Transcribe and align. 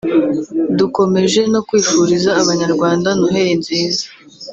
dukomeje 0.79 1.41
no 1.51 1.59
kwifuriza 1.67 2.29
Abanyarwanda 2.41 3.09
Noheli 3.19 3.53
nziza” 3.61 4.05